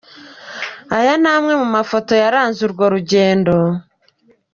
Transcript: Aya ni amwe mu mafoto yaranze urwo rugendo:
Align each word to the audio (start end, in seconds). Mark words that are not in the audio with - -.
Aya 0.97 1.13
ni 1.21 1.29
amwe 1.35 1.53
mu 1.61 1.67
mafoto 1.75 2.11
yaranze 2.23 2.59
urwo 2.67 2.85
rugendo: 2.93 3.53